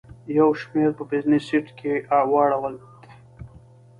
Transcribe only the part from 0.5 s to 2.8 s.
شمېر په بزنس سیټ کې واړول.